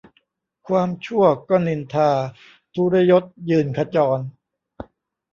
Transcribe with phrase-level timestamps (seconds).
[0.67, 2.09] ความชั่วก็นินทา
[2.75, 4.19] ทุรยศยืนขจร